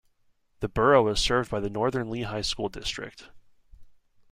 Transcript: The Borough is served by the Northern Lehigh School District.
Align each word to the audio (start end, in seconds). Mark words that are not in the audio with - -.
The 0.61 0.67
Borough 0.67 1.07
is 1.09 1.19
served 1.19 1.51
by 1.51 1.59
the 1.59 1.69
Northern 1.69 2.09
Lehigh 2.09 2.41
School 2.41 2.69
District. 2.69 3.29